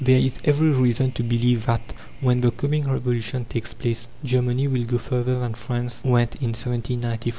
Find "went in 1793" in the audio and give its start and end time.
6.03-7.29